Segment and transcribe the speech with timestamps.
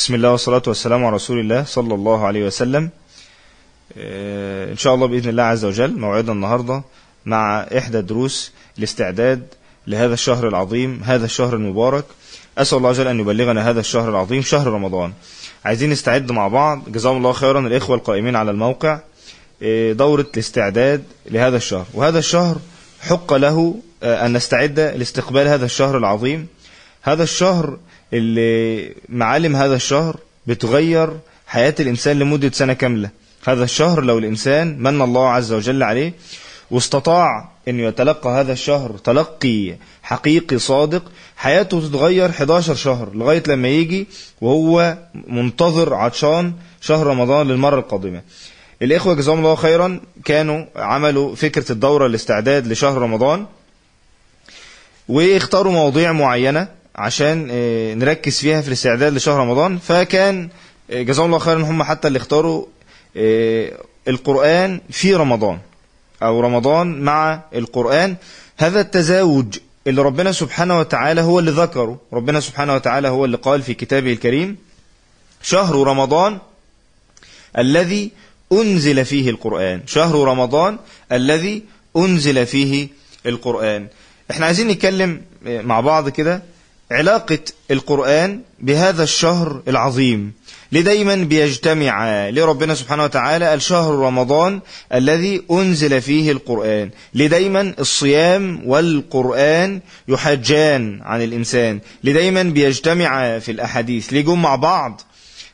[0.00, 2.90] بسم الله والصلاة والسلام على رسول الله صلى الله عليه وسلم.
[4.72, 6.82] إن شاء الله بإذن الله عز وجل موعدنا النهاردة
[7.26, 9.42] مع إحدى دروس الاستعداد
[9.86, 12.04] لهذا الشهر العظيم هذا الشهر المبارك.
[12.58, 15.12] أسأل الله عز وجل أن يبلغنا هذا الشهر العظيم شهر رمضان.
[15.64, 16.82] عايزين نستعد مع بعض.
[16.88, 19.00] جزاهم الله خيرا الإخوة القائمين على الموقع.
[19.92, 21.86] دورة الاستعداد لهذا الشهر.
[21.94, 22.56] وهذا الشهر
[23.00, 26.46] حق له أن نستعد لاستقبال هذا الشهر العظيم.
[27.02, 27.78] هذا الشهر
[28.12, 30.16] اللي معالم هذا الشهر
[30.46, 31.10] بتغير
[31.46, 33.10] حياة الإنسان لمدة سنة كاملة.
[33.46, 36.12] هذا الشهر لو الإنسان من الله عز وجل عليه
[36.70, 41.02] واستطاع أن يتلقى هذا الشهر تلقي حقيقي صادق
[41.36, 44.06] حياته تتغير 11 شهر لغاية لما يجي
[44.40, 44.96] وهو
[45.28, 48.22] منتظر عطشان شهر رمضان للمرة القادمة.
[48.82, 50.00] الإخوة جزاهم الله خيرا.
[50.24, 53.46] كانوا عملوا فكرة الدورة الاستعداد لشهر رمضان
[55.08, 56.79] واختاروا مواضيع معينة.
[57.00, 57.46] عشان
[57.98, 59.78] نركز فيها في الاستعداد لشهر رمضان.
[59.78, 60.48] فكان
[60.90, 62.66] جزاهم الله خيرا هم حتى اللي اختاروا
[64.08, 65.58] القرآن في رمضان
[66.22, 68.16] أو رمضان مع القرآن.
[68.58, 72.00] هذا التزاوج اللي ربنا سبحانه وتعالى هو اللي ذكره.
[72.12, 74.56] ربنا سبحانه وتعالى هو اللي قال في كتابه الكريم
[75.42, 76.38] شهر رمضان
[77.58, 78.10] الذي
[78.52, 79.82] أنزل فيه القرآن.
[79.86, 80.78] شهر رمضان
[81.12, 81.62] الذي
[81.96, 82.88] أنزل فيه
[83.26, 83.86] القرآن.
[84.30, 86.42] إحنا عايزين نتكلم مع بعض كده.
[86.90, 87.38] علاقة
[87.70, 90.32] القرآن بهذا الشهر العظيم.
[90.72, 94.60] ليه دايما بيجتمع ليه ربنا سبحانه وتعالى الشهر رمضان
[94.94, 96.90] الذي أنزل فيه القرآن.
[97.14, 101.80] ليه دايما الصيام والقرآن يحجان عن الإنسان.
[102.04, 104.14] ليه دايما بيجتمع في الأحاديث.
[104.14, 105.00] جم مع بعض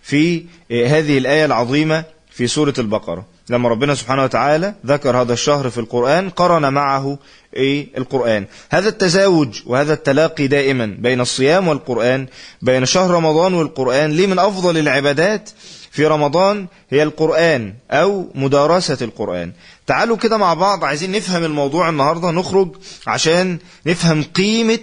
[0.03, 3.27] في هذه الآية العظيمة في سورة البقرة.
[3.50, 7.19] لما ربنا سبحانه وتعالى ذكر هذا الشهر في القرآن قرن معه
[7.56, 8.47] إيه؟ القرآن.
[8.70, 12.27] هذا التزاوج وهذا التلاقي دائما بين الصيام والقرآن
[12.62, 14.11] بين شهر رمضان والقرآن.
[14.11, 15.50] ليه من أفضل العبادات
[15.91, 19.52] في رمضان هي القرآن أو مدارسة القرآن؟
[19.86, 24.79] تعالوا كده مع بعض عايزين نفهم الموضوع النهاردة نخرج عشان نفهم قيمة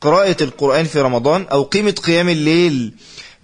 [0.00, 2.92] قراءة القرآن في رمضان أو قيمة قيام الليل.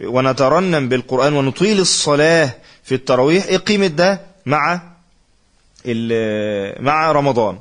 [0.05, 2.51] ونترنم بالقرآن ونطيل الصلاة
[2.85, 3.45] في التراويح.
[3.45, 4.81] إيه قيمة ده؟ مع
[6.81, 7.59] مع رمضان.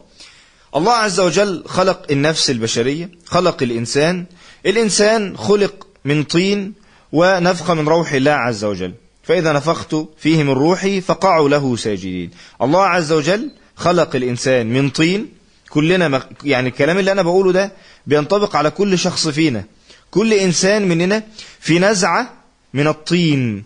[0.76, 4.26] الله عز وجل خلق النفس البشرية خلق الإنسان.
[4.66, 6.74] الإنسان خلق من طين
[7.12, 8.94] ونفخ من روح الله عز وجل.
[9.24, 12.32] فإذا نفخت فيه من روحي فقعوا له ساجدين.
[12.62, 15.30] الله عز وجل خلق الإنسان من طين.
[15.70, 17.72] كلنا يعني الكلام اللي أنا بقوله ده
[18.08, 19.64] بينطبق على كل شخص فينا.
[20.12, 21.24] كل إنسان مننا
[21.60, 22.34] في نزعة
[22.74, 23.64] من الطين.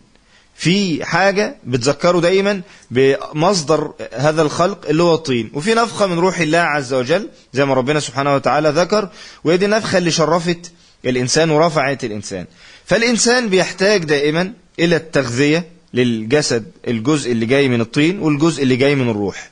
[0.57, 5.51] في حاجة بتذكره دايما بمصدر هذا الخلق اللي هو الطين.
[5.53, 9.09] وفي نفخة من روح الله عز وجل زي ما ربنا سبحانه وتعالى ذكر
[9.43, 10.71] وهي دي النفخة اللي شرفت
[11.05, 12.45] الإنسان ورفعت الإنسان.
[12.85, 19.09] فالإنسان بيحتاج دائما إلى التغذية للجسد الجزء اللي جاي من الطين والجزء اللي جاي من
[19.09, 19.49] الروح.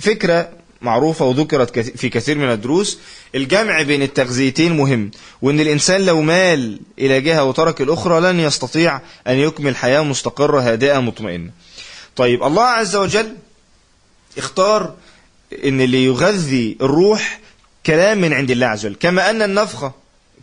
[0.00, 0.48] فكرة
[0.82, 2.98] معروفة وذكرت في كثير من الدروس
[3.34, 5.10] الجمع بين التغذيتين مهم
[5.42, 10.98] وإن الإنسان لو مال إلى جهة وترك الأخرى لن يستطيع أن يكمل حياة مستقرة هادئة
[10.98, 11.50] مطمئنة.
[12.16, 13.36] طيب الله عز وجل
[14.38, 14.94] اختار
[15.64, 17.40] إن اللي يغذي الروح
[17.86, 19.92] كلام من عند الله عز وجل كما أن النفخة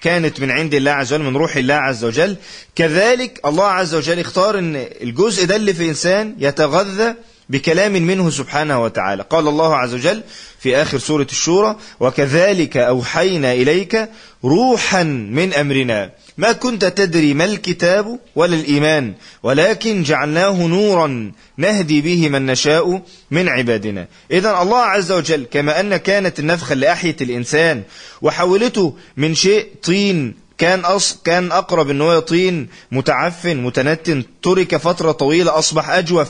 [0.02, 2.36] كانت من عند الله عز وجل من روح الله عز وجل
[2.76, 7.16] كذلك الله عز وجل اختار إن الجزء ده اللي في الانسان يتغذى
[7.50, 9.26] بكلام منه سبحانه وتعالى.
[9.30, 10.22] قال الله عز وجل
[10.60, 14.10] في آخر سورة الشورى وكذلك أوحينا إليك
[14.44, 16.12] روحا من أمرنا.
[16.38, 23.02] ما كنت تدري ما الكتاب ولا الإيمان ولكن جعلناه نورا نهدي به من نشاء
[23.32, 24.08] من عبادنا.
[24.32, 27.84] إذا الله عز وجل كما أن كانت النفخة اللي أحيت الإنسان
[28.22, 31.18] وحولته من شيء طين كان أص...
[31.24, 36.28] كان أقرب أنه طين متعفن متنتن ترك فترة طويلة أصبح أجوف.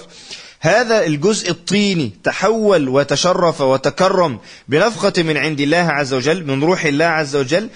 [0.62, 7.06] هذا الجزء الطيني تحول وتشرف وتكرم بنفخة من عند الله عز وجل من روح الله
[7.06, 7.70] عز وجل.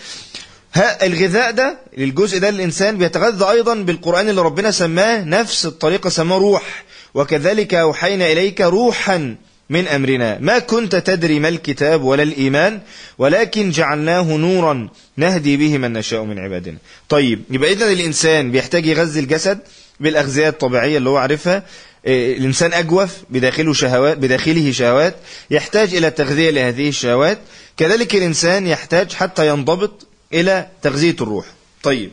[1.03, 6.83] الغذاء ده للجزء ده الإنسان بيتغذى أيضا بالقرآن اللي ربنا سماه نفس الطريقة سماه روح.
[7.13, 9.35] وكذلك أوحينا إليك روحا
[9.69, 10.37] من أمرنا.
[10.39, 12.79] ما كنت تدري ما الكتاب ولا الإيمان
[13.17, 16.77] ولكن جعلناه نورا نهدي به من نشاء من عبادنا.
[17.09, 19.59] طيب يبقى إذن الإنسان بيحتاج يغذي الجسد
[19.99, 21.63] بالأغذية الطبيعية اللي هو عارفها.
[22.07, 25.15] الإنسان أجوف بداخله شهوات بداخله شهوات
[25.51, 27.39] يحتاج إلى تغذية لهذه الشهوات.
[27.77, 31.45] كذلك الإنسان يحتاج حتى ينضبط إلى تغذية الروح.
[31.83, 32.11] طيب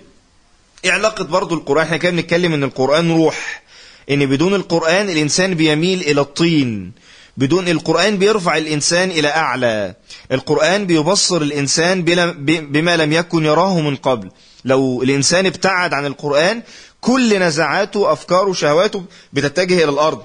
[0.84, 3.62] إيه علاقة برضو القرآن؟ إحنا كده بنتكلم إن القرآن روح.
[4.10, 6.92] إن بدون القرآن الإنسان بيميل إلى الطين.
[7.36, 9.94] بدون القرآن بيرفع الإنسان إلى أعلى.
[10.32, 12.02] القرآن بيبصر الإنسان
[12.46, 14.30] بما لم يكن يراه من قبل.
[14.64, 16.62] لو الإنسان ابتعد عن القرآن
[17.00, 20.22] كل نزعاته أفكاره شهواته بتتجه إلى الأرض.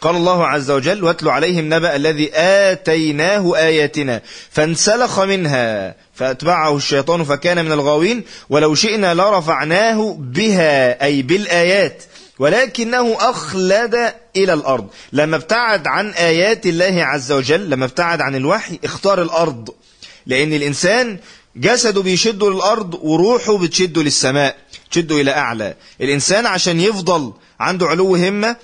[0.00, 7.64] قال الله عز وجل واتل عليهم نبأ الذي آتيناه آياتنا فانسلخ منها فأتبعه الشيطان فكان
[7.64, 12.02] من الغاوين ولو شئنا لرفعناه بها أي بالآيات
[12.38, 14.86] ولكنه أخلد إلى الأرض.
[15.12, 19.70] لما ابتعد عن آيات الله عز وجل لما ابتعد عن الوحي اختار الأرض.
[20.26, 21.18] لأن الإنسان
[21.56, 24.56] جسده بيشده للأرض وروحه بتشده للسماء.
[24.90, 25.74] تشده إلى أعلى.
[26.00, 28.56] الإنسان عشان يفضل عنده علو همة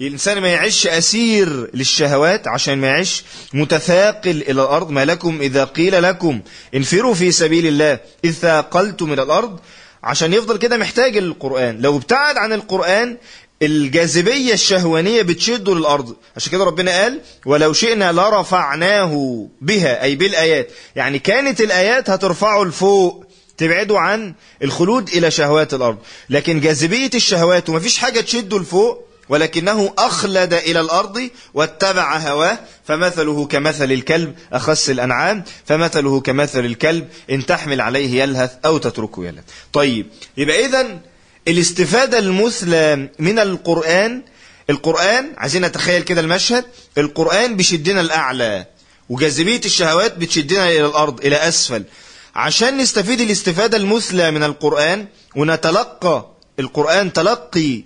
[0.00, 3.24] الإنسان ما يعيش أسير للشهوات عشان ما يعيش
[3.54, 4.90] متثاقل إلى الأرض.
[4.90, 6.40] ما لكم إذا قيل لكم
[6.74, 9.60] انفروا في سبيل الله إذ ثاقلتم إلى الأرض.
[10.02, 11.80] عشان يفضل كده محتاج القرآن.
[11.80, 13.16] لو ابتعد عن القرآن
[13.62, 16.16] الجاذبية الشهوانية بتشده للأرض.
[16.36, 20.02] عشان كده ربنا قال ولو شئنا لرفعناه بها.
[20.02, 20.68] أي بالآيات.
[20.96, 23.24] يعني كانت الآيات هترفعه لفوق.
[23.60, 24.34] تبعده عن
[24.64, 25.98] الخلود إلى شهوات الأرض.
[26.30, 33.92] لكن جاذبية الشهوات ومفيش حاجة تشده لفوق ولكنه أخلد إلى الأرض واتبع هواه فمثله كمثل
[33.92, 39.44] الكلب أخس الأنعام فمثله كمثل الكلب إن تحمل عليه يلهث أو تتركه يلهث.
[39.72, 41.00] طيب يبقى إذن
[41.48, 44.22] الاستفادة المثلى من القرآن
[44.70, 46.64] القرآن عايزين نتخيل كده المشهد
[46.98, 48.66] القرآن بيشدنا الأعلى
[49.08, 51.84] وجاذبية الشهوات بتشدنا إلى الأرض إلى أسفل.
[52.40, 55.06] عشان نستفيد الاستفادة المثلى من القرآن
[55.36, 56.26] ونتلقى
[56.58, 57.82] القرآن تلقي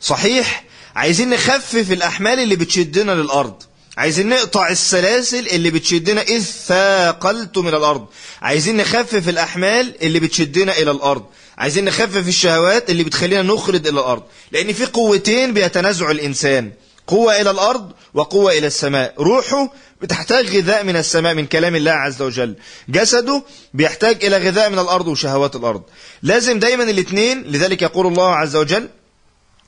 [0.00, 0.64] صحيح
[0.96, 3.62] عايزين نخفف الأحمال اللي بتشدنا للأرض.
[3.98, 8.06] عايزين نقطع السلاسل اللي بتشدنا إذ ثاقلت من الأرض.
[8.42, 11.24] عايزين نخفف الأحمال اللي بتشدنا إلى الأرض.
[11.58, 14.22] عايزين نخفف الشهوات اللي بتخلينا نخرج إلى الأرض.
[14.52, 16.72] لأن في قوتين بيتنازع الإنسان
[17.06, 19.14] قوة إلى الأرض وقوة إلى السماء.
[19.18, 19.72] روحه
[20.02, 22.54] بتحتاج غذاء من السماء من كلام الله عز وجل.
[22.88, 23.42] جسده
[23.74, 25.82] بيحتاج إلى غذاء من الأرض وشهوات الأرض.
[26.22, 28.88] لازم دايما الاثنين لذلك يقول الله عز وجل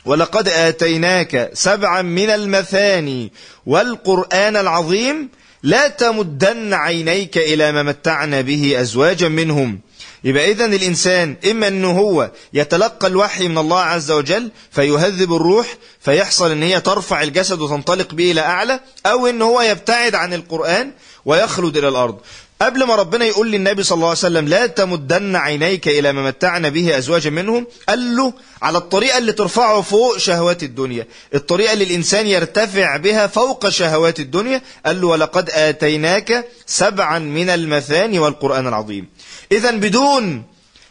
[0.05, 3.33] ولقد آتيناك سبعا من المثاني
[3.67, 5.29] والقرآن العظيم
[5.63, 9.81] لا تمدن عينيك إلى ما متعنا به أزواجا منهم.
[10.25, 16.51] يبقى إذن الإنسان إما أنه هو يتلقى الوحي من الله عز وجل فيهذب الروح فيحصل
[16.51, 20.93] أن هي ترفع الجسد وتنطلق به إلى أعلى أو أنه هو يبتعد عن القرآن
[21.25, 22.21] ويخلد إلى الأرض.
[22.63, 26.69] قبل ما ربنا يقول للنبي صلى الله عليه وسلم لا تمدن عينيك إلى ما متعنا
[26.69, 28.33] به أزواجا منهم قال له
[28.63, 31.07] على الطريقة اللي ترفعه فوق شهوات الدنيا.
[31.35, 38.19] الطريقة اللي الإنسان يرتفع بها فوق شهوات الدنيا قال له ولقد آتيناك سبعا من المثاني
[38.19, 39.09] والقرآن العظيم.
[39.53, 40.45] إذا بدون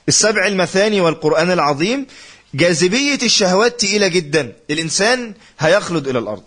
[0.07, 2.07] السبع المثاني والقرآن العظيم
[2.53, 4.53] جاذبية الشهوات تقيلة جدا.
[4.69, 6.43] الإنسان هيخلد إلى الأرض.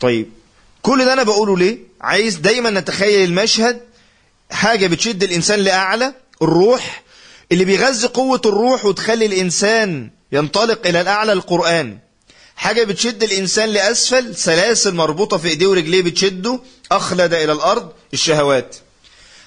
[0.00, 0.30] طيب
[0.82, 3.87] كل ده أنا بقوله ليه؟ عايز دايما نتخيل المشهد
[4.50, 7.02] حاجة بتشد الإنسان لأعلى الروح.
[7.52, 11.98] اللي بيغذي قوة الروح وتخلي الإنسان ينطلق إلى الأعلى القرآن.
[12.56, 16.60] حاجة بتشد الإنسان لأسفل سلاسل مربوطة في إيديه ورجليه بتشده
[16.92, 18.76] أخلد إلى الأرض الشهوات.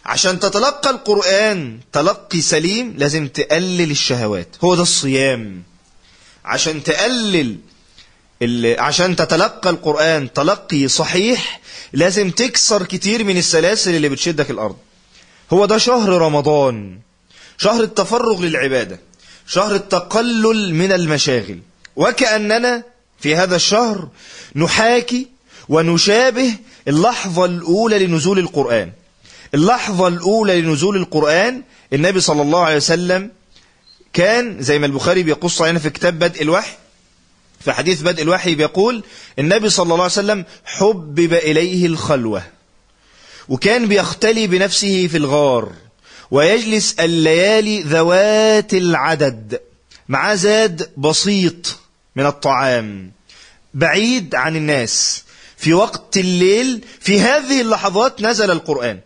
[0.05, 4.47] عشان تتلقى القرآن تلقي سليم لازم تقلل الشهوات.
[4.63, 5.63] هو ده الصيام.
[6.45, 7.57] عشان تقلل
[8.79, 11.61] عشان تتلقى القرآن تلقي صحيح
[11.93, 14.75] لازم تكسر كتير من السلاسل اللي بتشدك الأرض.
[15.53, 16.99] هو ده شهر رمضان.
[17.57, 18.99] شهر التفرغ للعبادة.
[19.47, 21.59] شهر التقلل من المشاغل.
[21.95, 22.83] وكأننا
[23.19, 24.07] في هذا الشهر
[24.55, 25.27] نحاكي
[25.69, 26.53] ونشابه
[26.87, 28.91] اللحظة الأولى لنزول القرآن.
[29.53, 31.61] اللحظة الأولى لنزول القرآن
[31.93, 33.31] النبي صلى الله عليه وسلم
[34.13, 36.71] كان زي ما البخاري بيقص علينا في كتاب بدء الوحي
[37.59, 39.03] في حديث بدء الوحي بيقول
[39.39, 42.43] النبي صلى الله عليه وسلم حبب إليه الخلوة.
[43.51, 45.71] وكان بيختلي بنفسه في الغار
[46.31, 49.59] ويجلس الليالي ذوات العدد
[50.09, 51.79] مع زاد بسيط
[52.15, 53.11] من الطعام
[53.73, 55.23] بعيد عن الناس.
[55.57, 58.99] في وقت الليل في هذه اللحظات نزل القرآن.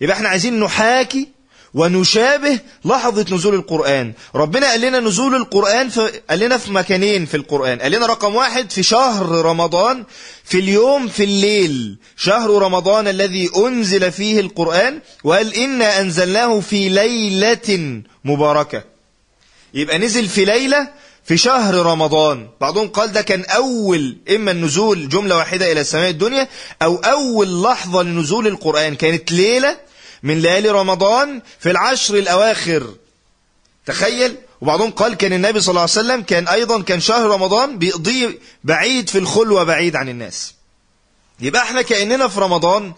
[0.00, 1.28] يبقى إحنا عايزين نحاكي
[1.74, 4.12] ونشابه لحظة نزول القرآن.
[4.34, 5.90] ربنا قال لنا نزول القرآن
[6.30, 7.78] قال لنا في مكانين في القرآن.
[7.80, 10.04] قال لنا رقم واحد في شهر رمضان
[10.44, 11.96] في اليوم في الليل.
[12.16, 18.82] شهر رمضان الذي أنزل فيه القرآن وقال إنا أنزلناه في ليلة مباركة.
[19.74, 20.88] يبقى نزل في ليلة
[21.24, 22.48] في شهر رمضان.
[22.60, 26.48] بعضهم قال ده كان أول إما النزول جملة واحدة إلى السماء الدنيا
[26.82, 28.94] أو أول لحظة لنزول القرآن.
[28.94, 29.76] كانت ليلة
[30.24, 32.94] من ليالي رمضان في العشر الأواخر.
[33.86, 38.38] تخيل؟ وبعضهم قال كان النبي صلى الله عليه وسلم كان أيضا كان شهر رمضان بيقضيه
[38.64, 40.54] بعيد في الخلوة بعيد عن الناس.
[41.40, 42.92] يبقى إحنا كأننا في رمضان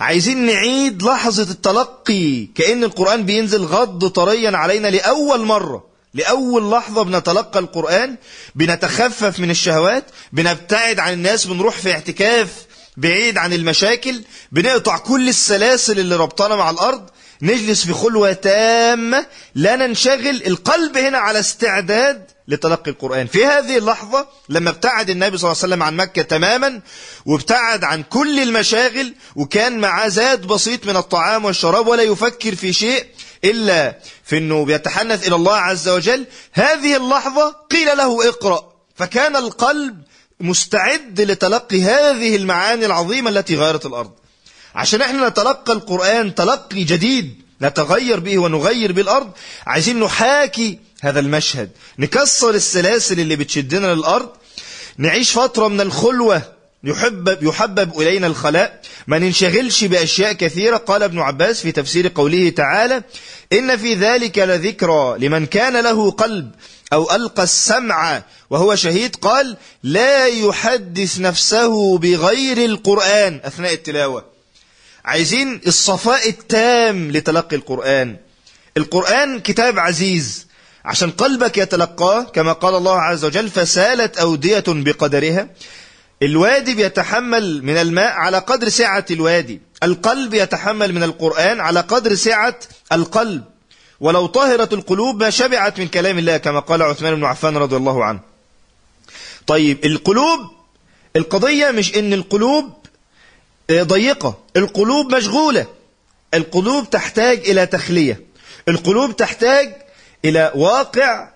[0.00, 5.92] عايزين نعيد لحظة التلقي كأن القرآن بينزل غض طريا علينا لأول مرة.
[6.14, 8.16] لأول لحظة بنتلقى القرآن
[8.54, 14.22] بنتخفف من الشهوات بنبتعد عن الناس بنروح في اعتكاف بعيد عن المشاكل
[14.52, 17.10] بنقطع كل السلاسل اللي ربطنا مع الأرض
[17.42, 23.26] نجلس في خلوة تامة لا ننشغل القلب هنا على استعداد لتلقي القرآن.
[23.26, 26.80] في هذه اللحظة لما ابتعد النبي صلى الله عليه وسلم عن مكة تماما
[27.26, 33.06] وابتعد عن كل المشاغل وكان معاه زاد بسيط من الطعام والشراب ولا يفكر في شيء
[33.44, 38.72] إلا في أنه بيتحنث إلى الله عز وجل هذه اللحظة قيل له اقرأ.
[38.94, 40.02] فكان القلب
[40.42, 44.10] مستعد لتلقي هذه المعاني العظيمة التي غيرت الأرض.
[44.74, 49.30] عشان إحنا نتلقى القرآن تلقي جديد نتغير به ونغير به الأرض
[49.66, 54.28] عايزين نحاكي هذا المشهد نكسر السلاسل اللي بتشدنا للأرض
[54.98, 56.42] نعيش فترة من الخلوة
[56.84, 58.80] يحبب, يحبب إلينا الخلاء.
[59.06, 63.02] ما ننشغلش بأشياء كثيرة قال ابن عباس في تفسير قوله تعالى
[63.52, 66.50] إن في ذلك لذكرى لمن كان له قلب
[66.92, 74.24] أو ألقى السمع وهو شهيد قال لا يحدث نفسه بغير القرآن أثناء التلاوة.
[75.04, 78.16] عايزين الصفاء التام لتلقي القرآن.
[78.76, 80.46] القرآن كتاب عزيز.
[80.84, 85.48] عشان قلبك يتلقاه كما قال الله عز وجل فسالت أودية بقدرها.
[86.22, 89.60] الوادي بيتحمل من الماء على قدر سعة الوادي.
[89.82, 92.58] القلب يتحمل من القرآن على قدر سعة
[92.92, 93.51] القلب.
[94.02, 98.04] ولو طهرت القلوب ما شبعت من كلام الله كما قال عثمان بن عفان رضي الله
[98.04, 98.20] عنه.
[99.46, 100.40] طيب القلوب
[101.16, 102.72] القضية مش إن القلوب
[103.72, 104.38] ضيقة.
[104.56, 105.66] القلوب مشغولة.
[106.34, 108.20] القلوب تحتاج إلى تخلية.
[108.68, 109.74] القلوب تحتاج
[110.24, 111.28] إلى واقع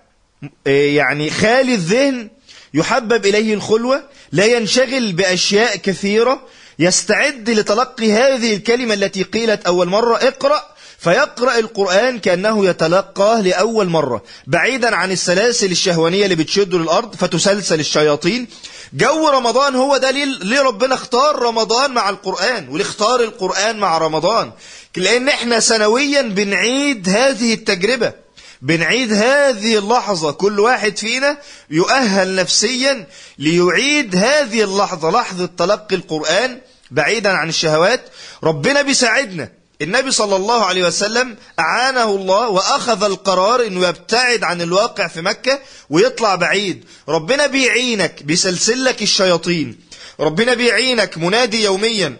[0.65, 2.29] يعني خالي الذهن
[2.73, 6.41] يحبب إليه الخلوة لا ينشغل بأشياء كثيرة.
[6.79, 14.23] يستعد لتلقي هذه الكلمة التي قيلت أول مرة اقرأ فيقرأ القرآن كأنه يتلقاه لأول مرة.
[14.47, 18.47] بعيدا عن السلاسل الشهوانية اللي بتشده للأرض فتسلسل الشياطين.
[18.93, 24.51] جو رمضان هو ده ليه ربنا اختار رمضان مع القرآن وليه اختار القرآن مع رمضان.
[24.95, 28.13] لأن إحنا سنويا بنعيد هذه التجربة.
[28.61, 30.31] بنعيد هذه اللحظة.
[30.31, 31.37] كل واحد فينا
[31.69, 33.07] يؤهل نفسيا
[33.39, 35.11] ليعيد هذه اللحظة.
[35.11, 36.59] لحظة تلقي القرآن
[36.91, 38.01] بعيدا عن الشهوات.
[38.43, 39.49] ربنا بيساعدنا.
[39.81, 45.59] النبي صلى الله عليه وسلم أعانه الله وأخذ القرار أنه يبتعد عن الواقع في مكة
[45.89, 46.85] ويطلع بعيد.
[47.09, 49.79] ربنا بيعينك بيسلسلك الشياطين.
[50.19, 52.17] ربنا بيعينك منادي يوميا.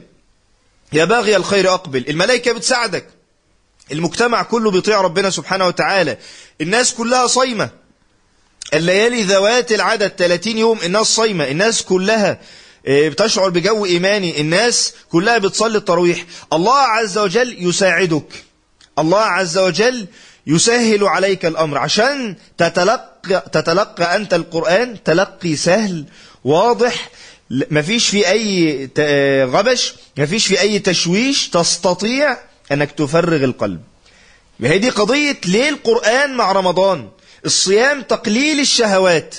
[0.94, 2.06] يا باغي الخير أقبل.
[2.10, 3.08] الملائكة بتساعدك.
[3.92, 6.18] المجتمع كله بيطيع ربنا سبحانه وتعالى.
[6.62, 7.70] الناس كلها صايمة.
[8.74, 11.48] الليالي ذوات العدد 30 يوم الناس صايمة.
[11.48, 12.40] الناس كلها
[12.88, 14.42] بتشعر بجو إيماني.
[14.42, 16.26] الناس كلها بتصلي التراويح.
[16.54, 18.44] الله عز وجل يساعدك.
[19.00, 20.08] الله عز وجل
[20.48, 21.78] يسهل عليك الأمر.
[21.78, 26.06] عشان تتلقى, تتلقى أنت القرآن تلقي سهل
[26.44, 27.10] واضح.
[27.52, 28.90] مفيش في أي
[29.46, 32.38] غبش مفيش في أي تشويش تستطيع
[32.72, 33.82] أنك تفرغ القلب.
[34.62, 37.10] هي دي قضية ليه القرآن مع رمضان؟
[37.46, 39.36] الصيام تقليل الشهوات.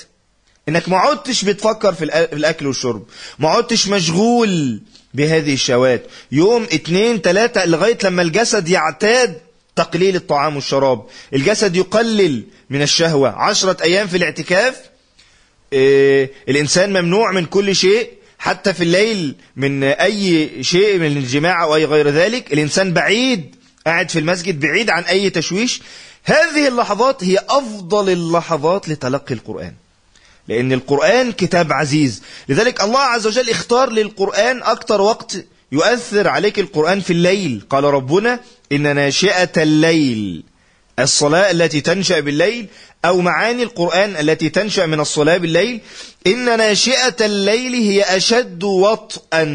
[0.69, 3.05] إنك ما عدتش بتفكر في الأكل والشرب
[3.39, 4.81] ما عدتش مشغول
[5.13, 6.05] بهذه الشهوات.
[6.31, 9.37] يوم اتنين تلاتة لغاية لما الجسد يعتاد
[9.75, 11.05] تقليل الطعام والشراب.
[11.33, 13.29] الجسد يقلل من الشهوة.
[13.29, 14.75] عشرة أيام في الاعتكاف
[15.73, 18.09] إيه الإنسان ممنوع من كل شيء
[18.39, 22.53] حتى في الليل من أي شيء من الجماع أو أي غير ذلك.
[22.53, 25.81] الإنسان بعيد قاعد في المسجد بعيد عن أي تشويش.
[26.23, 29.73] هذه اللحظات هي أفضل اللحظات لتلقي القرآن.
[30.49, 32.21] لأن القرآن كتاب عزيز.
[32.49, 35.37] لذلك الله عز وجل اختار للقرآن أكتر وقت
[35.71, 37.61] يؤثر عليك القرآن في الليل.
[37.69, 38.39] قال ربنا
[38.71, 40.43] إن ناشئة الليل
[40.99, 42.67] الصلاة التي تنشأ بالليل
[43.05, 45.79] أو معاني القرآن التي تنشأ من الصلاة بالليل
[46.27, 49.45] إن ناشئة الليل هي أشد وطئا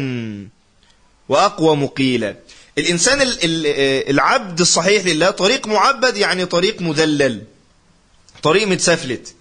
[1.29, 2.35] وأقوى مقيلا.
[2.77, 3.17] الإنسان
[4.09, 7.41] العبد الصحيح لله طريق معبد يعني طريق مذلل
[8.43, 9.35] طريق متسفلت.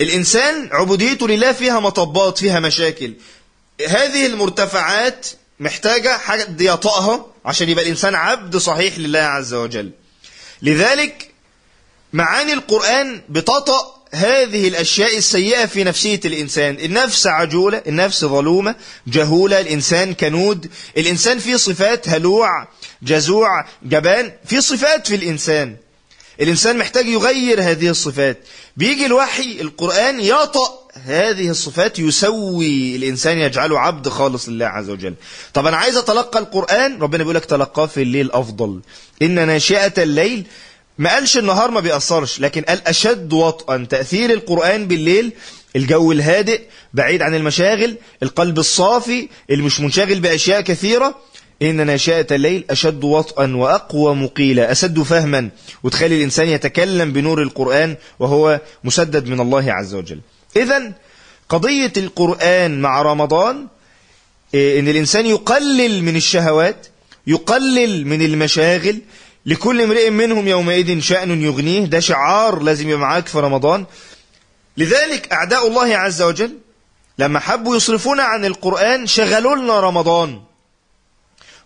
[0.00, 3.14] الإنسان عبوديته لله فيها مطبات فيها مشاكل.
[3.88, 5.26] هذه المرتفعات
[5.60, 9.90] محتاجة حد يطأها عشان يبقى الإنسان عبد صحيح لله عز وجل.
[10.62, 11.30] لذلك
[12.12, 16.74] معاني القرآن بتطأ هذه الأشياء السيئة في نفسية الإنسان.
[16.74, 18.74] النفس عجولة النفس ظلومة
[19.06, 20.70] جهولة الإنسان كنود.
[20.96, 22.68] الإنسان فيه صفات هلوع
[23.02, 25.76] جزوع جبان في صفات في الإنسان.
[26.40, 28.38] الإنسان محتاج يغير هذه الصفات.
[28.76, 35.14] بيجي الوحي القرآن يطأ هذه الصفات يسوي الإنسان يجعله عبد خالص لله عز وجل.
[35.54, 38.80] طب أنا عايز أتلقى القرآن؟ ربنا بيقول لك تلقاه في الليل أفضل.
[39.22, 40.46] إن ناشئة الليل
[40.98, 43.86] ما قالش النهار ما بيأثرش لكن قال أشد وطئا.
[43.90, 45.32] تأثير القرآن بالليل
[45.76, 46.60] الجو الهادئ
[46.94, 51.18] بعيد عن المشاغل القلب الصافي اللي مش منشغل بأشياء كثيرة.
[51.62, 54.72] إن ناشئة الليل أشد وطئا وأقوى مقيلا.
[54.72, 55.48] أسد فهما.
[55.82, 60.20] وتخلي الإنسان يتكلم بنور القرآن وهو مسدد من الله عز وجل.
[60.56, 60.92] إذا
[61.48, 63.66] قضية القرآن مع رمضان
[64.54, 66.86] إن الإنسان يقلل من الشهوات
[67.26, 68.98] يقلل من المشاغل
[69.46, 73.84] لكل امرئ منهم يومئذ شأن يغنيه ده شعار لازم يبقى معاك في رمضان.
[74.76, 76.58] لذلك أعداء الله عز وجل
[77.18, 80.40] لما حبوا يصرفونا عن القرآن شغلوا لنا رمضان.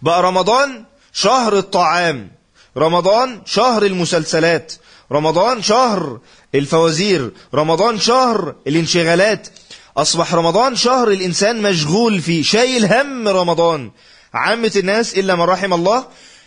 [0.03, 2.31] بقى رمضان شهر الطعام
[2.77, 4.73] رمضان شهر المسلسلات
[5.13, 6.19] رمضان شهر
[6.55, 9.49] الفوازير رمضان شهر الانشغالات
[9.97, 13.91] أصبح رمضان شهر الإنسان مشغول فيه شايل هم رمضان.
[14.35, 16.07] عامة الناس إلا من رحم الله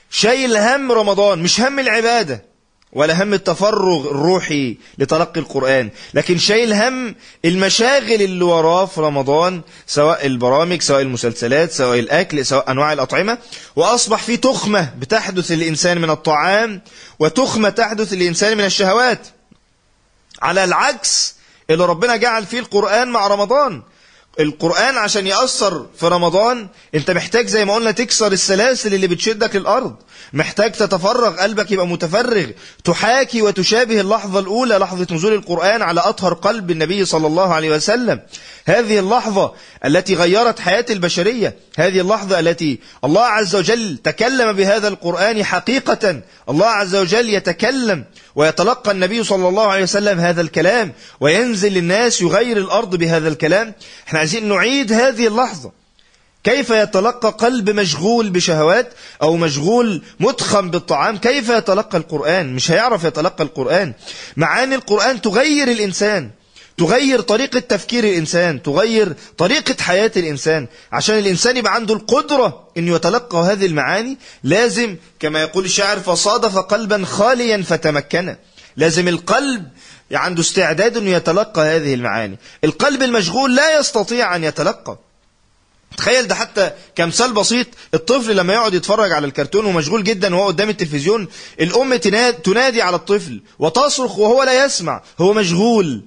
[0.09, 2.45] شايل هم رمضان مش هم العبادة.
[2.95, 5.89] ولا هم التفرغ الروحي لتلقي القرآن.
[6.13, 12.71] لكن شايل هم المشاغل اللي وراه في رمضان سواء البرامج سواء المسلسلات سواء الأكل سواء
[12.71, 13.37] أنواع الأطعمة
[13.75, 16.81] وأصبح في تخمة بتحدث للإنسان من الطعام
[17.19, 19.27] وتخمة تحدث للإنسان من الشهوات.
[20.41, 21.35] على العكس
[21.69, 23.83] اللي ربنا جعل فيه القرآن مع رمضان.
[24.39, 29.95] القرآن عشان يأثر في رمضان انت محتاج زي ما قلنا تكسر السلاسل اللي بتشدك للأرض.
[30.34, 32.45] محتاج تتفرغ قلبك يبقى متفرغ
[32.84, 38.19] تحاكي وتشابه اللحظة الأولى لحظة نزول القرآن على أطهر قلب النبي صلى الله عليه وسلم.
[38.65, 39.53] هذه اللحظة
[39.86, 46.22] التي غيرت حياة البشرية هذه اللحظة التي الله عز وجل تكلم بهذا القرآن حقيقة.
[46.50, 48.03] الله عز وجل يتكلم
[48.36, 53.74] ويتلقى النبي صلى الله عليه وسلم هذا الكلام وينزل للناس يغير الأرض بهذا الكلام.
[54.07, 55.84] إحنا عايزين نعيد هذه اللحظة.
[56.45, 63.43] كيف يتلقى قلب مشغول بشهوات أو مشغول متخم بالطعام؟ كيف يتلقى القرآن؟ مش هيعرف يتلقى
[63.43, 63.93] القرآن.
[64.37, 66.29] معاني القرآن تغير الإنسان
[66.77, 70.67] تغير طريقة تفكير الإنسان تغير طريقة حياة الإنسان.
[70.91, 77.05] عشان الإنسان يبقى عنده القدرة أن يتلقى هذه المعاني لازم كما يقول الشاعر فصادف قلبا
[77.05, 78.35] خاليا فتمكن.
[78.77, 79.67] لازم القلب
[80.11, 82.37] عنده استعداد أنه يتلقى هذه المعاني.
[82.63, 84.98] القلب المشغول لا يستطيع أن يتلقى.
[85.98, 90.70] تخيل ده حتى كمثال بسيط الطفل لما يقعد يتفرج على الكرتون ومشغول جدا وهو قدام
[90.70, 91.27] التلفزيون
[91.60, 96.01] الأم تنادي على الطفل وتصرخ وهو لا يسمع هو مشغول.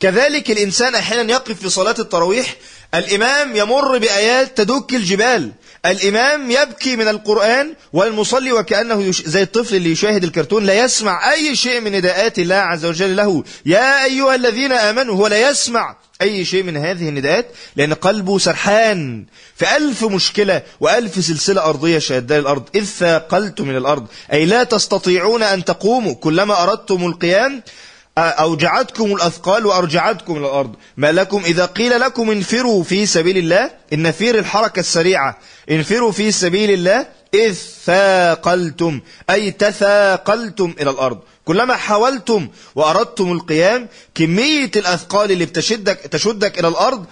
[0.00, 2.56] كذلك الإنسان أحيانا يقف في صلاة التراويح
[2.94, 5.52] الإمام يمر بآيات تدك الجبال.
[5.86, 9.22] الإمام يبكي من القرآن والمصلي وكأنه يش...
[9.22, 13.44] زي الطفل اللي يشاهد الكرتون لا يسمع أي شيء من نداءات الله عز وجل له.
[13.66, 19.26] يا أيها الذين آمنوا هو لا يسمع أي شيء من هذه النداءات لأن قلبه سرحان.
[19.56, 24.06] في ألف مشكلة وألف سلسلة أرضية شهدها الأرض إذ ثاقلت من الأرض.
[24.32, 26.14] أي لا تستطيعون أن تقوموا.
[26.14, 27.62] كلما أردتم القيام
[28.28, 30.74] أوجعتكم الأثقال وأرجعتكم إلى الأرض.
[30.96, 35.38] ما لكم إذا قيل لكم انفروا في سبيل الله النفير الحركة السريعة.
[35.70, 37.54] انفروا في سبيل الله إذ
[37.84, 41.18] ثاقلتم أي تثاقلتم إلى الأرض.
[41.44, 47.04] كلما حاولتم وأردتم القيام كمية الأثقال اللي بتشدك تشدك إلى الأرض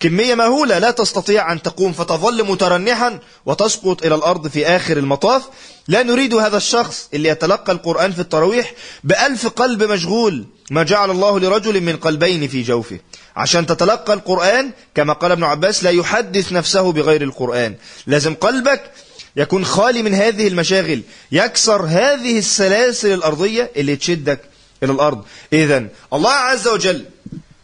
[0.00, 0.78] كمية مهولة.
[0.78, 5.42] لا تستطيع أن تقوم فتظل مترنحا وتسقط إلى الأرض في آخر المطاف.
[5.88, 8.72] لا نريد هذا الشخص اللي يتلقى القرآن في التراويح
[9.04, 12.98] بألف قلب مشغول ما جعل الله لرجل من قلبين في جوفه.
[13.36, 17.74] عشان تتلقى القرآن كما قال ابن عباس لا يحدث نفسه بغير القرآن.
[18.06, 18.90] لازم قلبك
[19.36, 24.40] يكون خالي من هذه المشاغل يكسر هذه السلاسل الأرضية اللي تشدك
[24.82, 25.24] إلى الأرض.
[25.52, 27.04] إذا الله عز وجل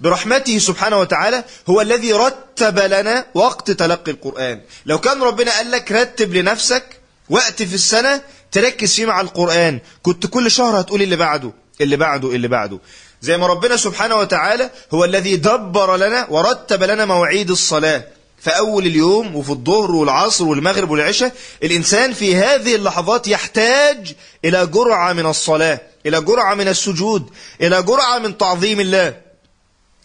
[0.00, 4.60] برحمته سبحانه وتعالى هو الذي رتب لنا وقت تلقي القرآن.
[4.86, 7.01] لو كان ربنا قال لك رتب لنفسك
[7.32, 8.20] وقت في السنة
[8.52, 9.80] تركز فيه مع القرآن.
[10.02, 12.78] كنت كل شهر هتقول اللي بعده؟ اللي بعده؟ اللي بعده؟
[13.22, 18.04] زي ما ربنا سبحانه وتعالى هو الذي دبر لنا ورتب لنا مواعيد الصلاة.
[18.40, 24.14] في أول اليوم وفي الظهر والعصر والمغرب والعشاء الإنسان في هذه اللحظات يحتاج
[24.44, 29.31] إلى جرعة من الصلاة إلى جرعة من السجود إلى جرعة من تعظيم الله.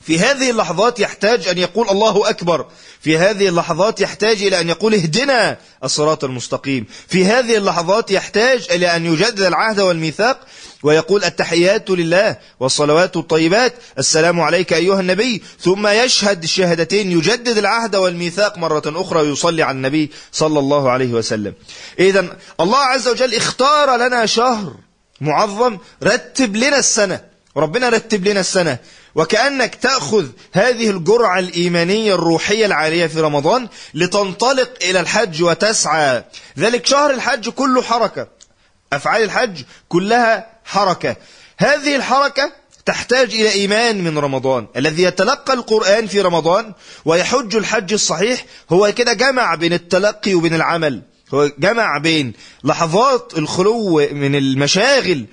[0.08, 2.66] في هذه اللحظات يحتاج أن يقول الله أكبر.
[3.02, 6.86] في هذه اللحظات يحتاج إلى أن يقول اهدنا الصراط المستقيم.
[7.08, 10.40] في هذه اللحظات يحتاج إلى أن يجدد العهد والميثاق
[10.84, 13.74] ويقول التحيات لله والصلوات الطيبات.
[14.00, 15.44] السلام عليك أيها النبي.
[15.60, 17.12] ثم يشهد الشهادتين.
[17.12, 21.54] يجدد العهد والميثاق مرة أخرى ويصلي على النبي صلى الله عليه وسلم.
[22.00, 24.74] إذا الله عز وجل اختار لنا شهر
[25.22, 25.78] معظم.
[26.04, 27.22] رتب لنا السنة.
[27.58, 28.78] ربنا رتب لنا السنة.
[29.18, 36.24] وكأنك تأخذ هذه الجرعة الإيمانية الروحية العالية في رمضان لتنطلق إلى الحج وتسعى.
[36.60, 38.28] ذلك شهر الحج كله حركة.
[38.94, 41.16] أفعال الحج كلها حركة.
[41.58, 42.52] هذه الحركة
[42.86, 44.68] تحتاج إلى إيمان من رمضان.
[44.76, 46.74] الذي يتلقى القرآن في رمضان
[47.06, 51.02] ويحج الحج الصحيح هو كده جمع بين التلقي وبين العمل.
[51.34, 55.26] هو جمع بين لحظات الخلو من المشاغل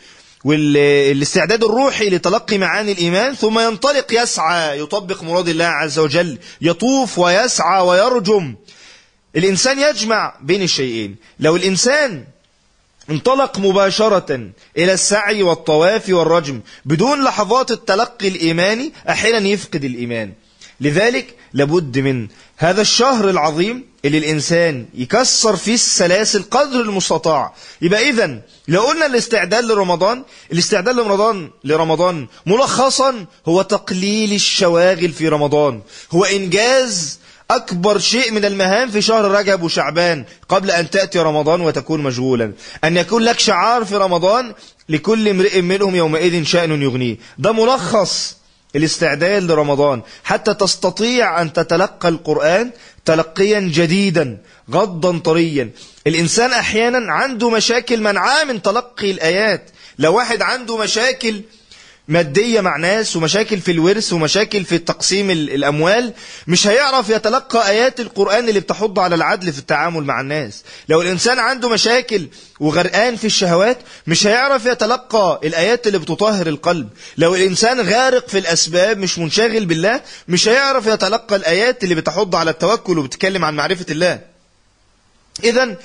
[0.44, 7.83] والاستعداد الروحي لتلقي معاني الإيمان ثم ينطلق يسعى يطبق مراد الله عز وجل يطوف ويسعى
[7.83, 8.54] ويرجم.
[9.37, 11.16] الإنسان يجمع بين الشيئين.
[11.40, 12.24] لو الإنسان
[13.11, 20.33] انطلق مباشرة إلى السعي والطواف والرجم بدون لحظات التلقي الإيماني أحيانا يفقد الإيمان.
[20.80, 27.54] لذلك لابد من هذا الشهر العظيم اللي الإنسان يكسر فيه السلاسل قدر المستطاع.
[27.82, 35.80] يبقى إذن لو قلنا الاستعداد لرمضان الاستعداد لرمضان لرمضان ملخصا هو تقليل الشواغل في رمضان.
[36.12, 37.18] هو إنجاز
[37.50, 42.52] أكبر شيء من المهام في شهر رجب وشعبان قبل أن تأتي رمضان وتكون مشغولا.
[42.84, 44.54] أن يكون لك شعار في رمضان
[44.88, 47.16] لكل امرئ منهم يومئذ شأن يغنيه.
[47.38, 48.37] ده ملخص.
[48.76, 50.02] الاستعداد لرمضان.
[50.24, 52.70] حتى تستطيع أن تتلقى القرآن
[53.04, 54.38] تلقيا جديدا
[54.70, 55.70] غضا طريا.
[56.06, 59.70] الإنسان أحيانا عنده مشاكل منعاة من تلقي الآيات.
[59.98, 61.42] لو واحد عنده مشاكل
[62.08, 66.12] مادية مع ناس ومشاكل في الورث ومشاكل في تقسيم الأموال
[66.46, 70.64] مش هيعرف يتلقى آيات القرآن اللي بتحض على العدل في التعامل مع الناس.
[70.88, 72.28] لو الإنسان عنده مشاكل
[72.60, 76.88] وغرقان في الشهوات مش هيعرف يتلقى الآيات اللي بتطهر القلب.
[77.18, 82.50] لو الإنسان غارق في الأسباب مش منشغل بالله مش هيعرف يتلقى الآيات اللي بتحض على
[82.50, 84.20] التوكل وبتتكلم عن معرفة الله.
[85.44, 85.76] إذا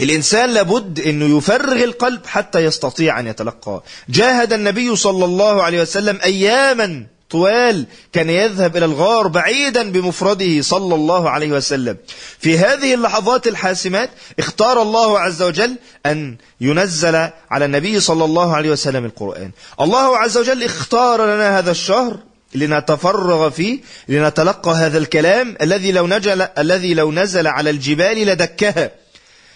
[0.00, 3.82] الإنسان لابد أنه يفرغ القلب حتى يستطيع أن يتلقى.
[4.08, 10.94] جاهد النبي صلى الله عليه وسلم أياما طوال كان يذهب إلى الغار بعيدا بمفرده صلى
[10.94, 11.96] الله عليه وسلم.
[12.38, 17.14] في هذه اللحظات الحاسمات اختار الله عز وجل أن ينزل
[17.50, 19.50] على النبي صلى الله عليه وسلم القرآن.
[19.80, 22.16] الله عز وجل اختار لنا هذا الشهر
[22.54, 28.90] لنتفرغ فيه لنتلقى هذا الكلام الذي لو نزل الذي لو نزل على الجبال لدكها.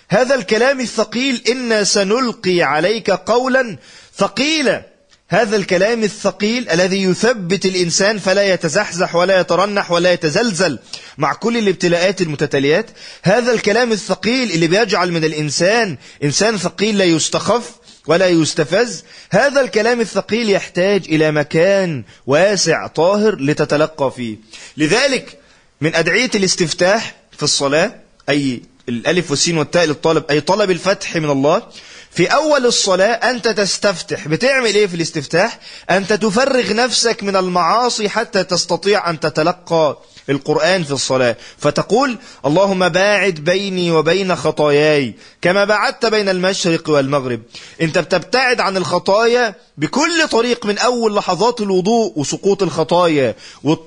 [0.08, 3.76] هذا الكلام الثقيل إنا سنلقي عليك قولا
[4.16, 4.94] ثقيلا.
[5.28, 10.78] هذا الكلام الثقيل الذي يثبت الإنسان فلا يتزحزح ولا يترنح ولا يتزلزل
[11.18, 12.86] مع كل الابتلاءات المتتاليات.
[13.22, 17.70] هذا الكلام الثقيل اللي بيجعل من الإنسان إنسان ثقيل لا يستخف
[18.06, 19.04] ولا يستفز.
[19.30, 24.36] هذا الكلام الثقيل يحتاج إلى مكان واسع طاهر لتتلقى فيه.
[24.76, 25.38] لذلك
[25.80, 27.94] من أدعية الاستفتاح في الصلاة
[28.28, 31.62] أي الألف والسين والتاء للطالب أي طلب الفتح من الله.
[32.10, 34.28] في أول الصلاة أنت تستفتح.
[34.28, 35.58] بتعمل إيه في الاستفتاح؟
[35.90, 39.98] أنت تفرغ نفسك من المعاصي حتى تستطيع أن تتلقى.
[40.30, 41.36] القرآن في الصلاة.
[41.58, 47.40] فتقول اللهم باعد بيني وبين خطاياي كما بعدت بين المشرق والمغرب.
[47.80, 53.34] انت بتبتعد عن الخطايا بكل طريق من أول لحظات الوضوء وسقوط الخطايا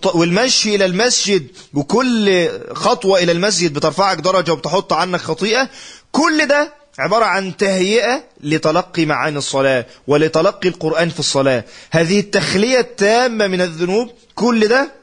[0.06, 5.69] والمشي إلى المسجد وكل خطوة إلى المسجد بترفعك درجة وبتحط عنك خطيئة.
[6.12, 11.63] كل ده عبارة عن تهيئة لتلقي معاني الصلاة ولتلقي القرآن في الصلاة.
[11.91, 14.12] هذه التخلية التامة من الذنوب.
[14.36, 14.97] كل ده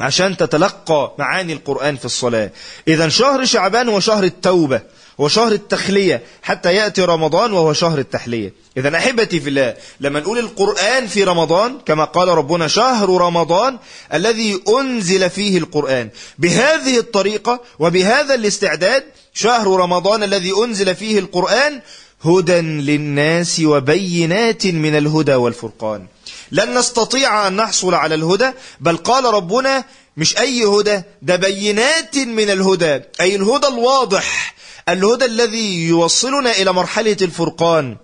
[0.00, 2.50] عشان تتلقى معاني القرآن في الصلاة.
[2.88, 4.80] إذا شهر شعبان هو شهر التوبة
[5.20, 8.52] هو شهر التخلية حتى يأتي رمضان وهو شهر التحلية.
[8.76, 13.78] إذا أحبتي في الله لما نقول القرآن في رمضان كما قال ربنا شهر رمضان
[14.14, 16.08] الذي أنزل فيه القرآن.
[16.38, 19.04] بهذه الطريقة وبهذا الاستعداد
[19.34, 21.80] شهر رمضان الذي أنزل فيه القرآن
[22.24, 26.06] هدى للناس وبينات من الهدى والفرقان.
[26.52, 29.84] لن نستطيع أن نحصل على الهدى بل قال ربنا
[30.16, 34.54] مش أي هدى ده بينات من الهدى أي الهدى الواضح
[34.88, 37.96] الهدى الذي يوصلنا إلى مرحلة الفرقان.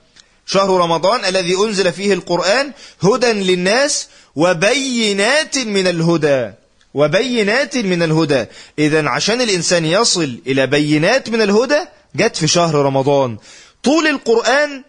[0.46, 2.72] شهر رمضان الذي أنزل فيه القرآن
[3.02, 6.52] هدى للناس وبينات من الهدى
[6.94, 8.44] وبينات من الهدى.
[8.78, 11.80] إذا عشان الإنسان يصل إلى بينات من الهدى
[12.16, 13.38] جت في شهر رمضان.
[13.82, 14.84] طول القرآن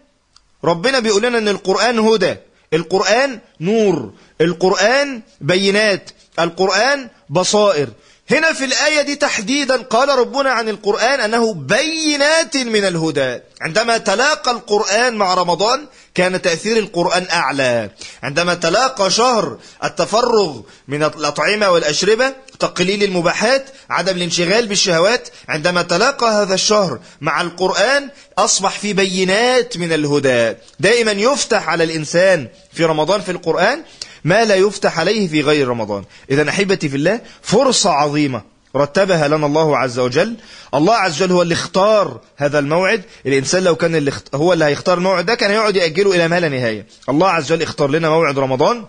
[0.64, 2.36] ربنا بيقول لنا أن القرآن هدى.
[2.74, 7.88] القرآن نور القرآن بينات القرآن بصائر.
[8.32, 13.40] هنا في الآية دي تحديدا قال ربنا عن القرآن أنه بينات من الهدى.
[13.60, 17.90] عندما تلاقى القرآن مع رمضان كان تأثير القرآن أعلى.
[18.22, 26.54] عندما تلاقى شهر التفرغ من الأطعمة والأشربة تقليل المباحات عدم الانشغال بالشهوات عندما تلاقى هذا
[26.54, 30.56] الشهر مع القرآن أصبح في بينات من الهدى.
[30.80, 33.82] دائما يفتح على الإنسان في رمضان في القرآن
[34.24, 36.04] ما لا يفتح عليه في غير رمضان.
[36.30, 38.42] إذا أحبتي في الله فرصة عظيمة
[38.76, 40.36] رتبها لنا الله عز وجل.
[40.74, 43.02] الله عز وجل هو اللي اختار هذا الموعد.
[43.26, 44.12] الإنسان لو كان اللي.
[44.34, 46.86] هو اللي هيختار الموعد ده كان يقعد يأجله إلى ما لا نهاية.
[47.08, 48.84] الله عز وجل اختار لنا موعد رمضان.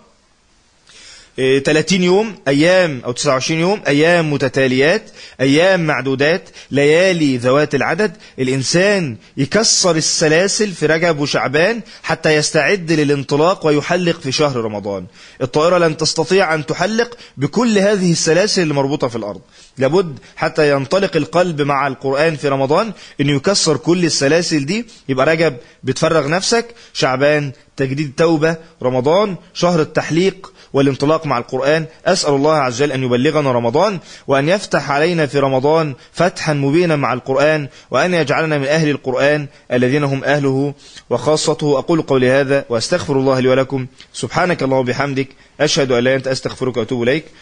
[1.37, 5.09] 30 يوم أيام أو 29 يوم أيام متتاليات
[5.41, 8.17] أيام معدودات ليالي ذوات العدد.
[8.39, 15.05] الإنسان يكسر السلاسل في رجب وشعبان حتى يستعد للانطلاق ويحلق في شهر رمضان.
[15.41, 19.41] الطائرة لن تستطيع أن تحلق بكل هذه السلاسل اللي مربوطة في الأرض.
[19.77, 22.91] لابد حتى ينطلق القلب مع القرآن في رمضان
[23.21, 24.85] أنه يكسر كل السلاسل دي.
[25.09, 26.65] يبقى رجب بتفرغ نفسك.
[26.93, 28.55] شعبان تجديد توبة.
[28.83, 30.52] رمضان شهر التحليق.
[30.73, 31.85] والانطلاق مع القرآن.
[32.05, 37.13] أسأل الله عز وجل أن يبلغنا رمضان وأن يفتح علينا في رمضان فتحا مبينا مع
[37.13, 40.73] القرآن وأن يجعلنا من أهل القرآن الذين هم أهله.
[41.09, 43.85] وخاصته أقول قولي هذا وأستغفر الله لي ولكم.
[44.13, 45.27] سبحانك الله وبحمدك.
[45.59, 47.25] أشهد أن لا أنت أستغفرك وأتوب إليك.